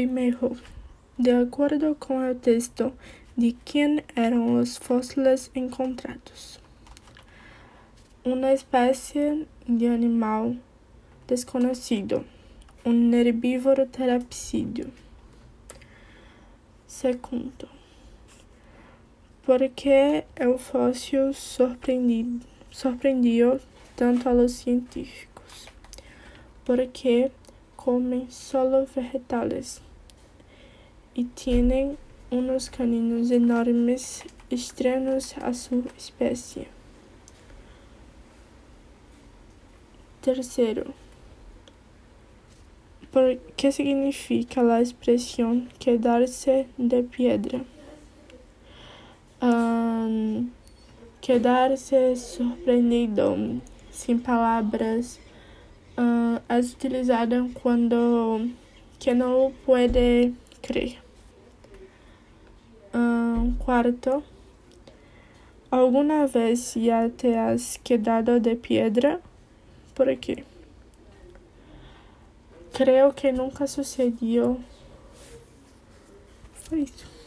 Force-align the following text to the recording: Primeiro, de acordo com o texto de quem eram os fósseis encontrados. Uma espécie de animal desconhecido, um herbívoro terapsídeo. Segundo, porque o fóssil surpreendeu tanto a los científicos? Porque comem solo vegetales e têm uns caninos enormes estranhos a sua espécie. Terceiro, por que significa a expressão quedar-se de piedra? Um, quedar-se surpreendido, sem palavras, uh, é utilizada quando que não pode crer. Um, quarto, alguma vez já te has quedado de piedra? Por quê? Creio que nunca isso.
Primeiro, 0.00 0.56
de 1.18 1.30
acordo 1.30 1.94
com 1.94 2.26
o 2.26 2.34
texto 2.34 2.90
de 3.36 3.52
quem 3.66 4.02
eram 4.16 4.58
os 4.58 4.78
fósseis 4.78 5.50
encontrados. 5.54 6.58
Uma 8.24 8.50
espécie 8.50 9.46
de 9.68 9.86
animal 9.86 10.56
desconhecido, 11.26 12.24
um 12.82 13.12
herbívoro 13.12 13.84
terapsídeo. 13.84 14.90
Segundo, 16.86 17.68
porque 19.42 20.24
o 20.40 20.56
fóssil 20.56 21.34
surpreendeu 21.34 22.40
tanto 23.94 24.30
a 24.30 24.32
los 24.32 24.52
científicos? 24.52 25.68
Porque 26.64 27.30
comem 27.76 28.30
solo 28.30 28.86
vegetales 28.86 29.82
e 31.14 31.24
têm 31.24 31.96
uns 32.30 32.68
caninos 32.68 33.30
enormes 33.30 34.24
estranhos 34.50 35.34
a 35.40 35.52
sua 35.52 35.84
espécie. 35.96 36.68
Terceiro, 40.22 40.94
por 43.10 43.36
que 43.56 43.72
significa 43.72 44.60
a 44.62 44.82
expressão 44.82 45.66
quedar-se 45.78 46.66
de 46.78 47.02
piedra? 47.02 47.64
Um, 49.42 50.50
quedar-se 51.20 52.14
surpreendido, 52.16 53.60
sem 53.90 54.18
palavras, 54.18 55.18
uh, 55.96 56.40
é 56.48 56.58
utilizada 56.58 57.48
quando 57.62 58.50
que 58.98 59.14
não 59.14 59.52
pode 59.64 60.34
crer. 60.62 60.98
Um, 62.94 63.54
quarto, 63.56 64.22
alguma 65.70 66.26
vez 66.26 66.74
já 66.76 67.08
te 67.08 67.34
has 67.34 67.78
quedado 67.82 68.40
de 68.40 68.56
piedra? 68.56 69.20
Por 69.94 70.16
quê? 70.16 70.44
Creio 72.72 73.12
que 73.12 73.30
nunca 73.32 73.66
isso. 76.78 77.19